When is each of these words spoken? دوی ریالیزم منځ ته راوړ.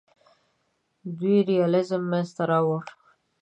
دوی 1.19 1.37
ریالیزم 1.49 2.01
منځ 2.11 2.27
ته 2.35 2.43
راوړ. 2.51 2.81